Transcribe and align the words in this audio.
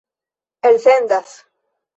elsendas 0.63 1.31